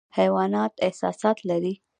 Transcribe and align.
حیوانات 0.17 0.71
احساسات 0.87 1.37
لري 1.49 1.73